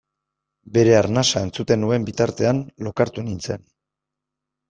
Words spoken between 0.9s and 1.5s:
arnasa